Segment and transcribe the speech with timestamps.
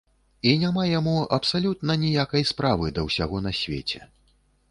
[0.51, 3.99] І няма яму абсалютна ніякай справы да ўсяго на свеце.